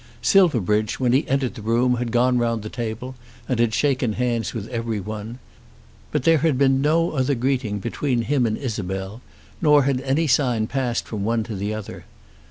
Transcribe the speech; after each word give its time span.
Silverbridge 0.23 0.99
when 0.99 1.13
he 1.13 1.27
entered 1.27 1.53
the 1.53 1.61
room 1.61 1.97
had 1.97 2.11
gone 2.11 2.39
round 2.39 2.63
the 2.63 2.69
table 2.71 3.13
and 3.47 3.59
had 3.59 3.71
shaken 3.71 4.13
hands 4.13 4.51
with 4.51 4.67
everyone. 4.69 5.37
But 6.11 6.23
there 6.23 6.39
had 6.39 6.57
been 6.57 6.81
no 6.81 7.11
other 7.11 7.35
greeting 7.35 7.77
between 7.77 8.23
him 8.23 8.47
and 8.47 8.57
Isabel, 8.57 9.21
nor 9.61 9.83
had 9.83 10.01
any 10.01 10.25
sign 10.25 10.65
passed 10.65 11.05
from 11.07 11.23
one 11.23 11.43
to 11.43 11.55
the 11.55 11.75
other. 11.75 12.05